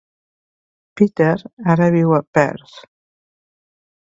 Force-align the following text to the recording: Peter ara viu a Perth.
Peter 0.99 1.35
ara 1.73 1.91
viu 1.99 2.17
a 2.19 2.23
Perth. 2.39 2.75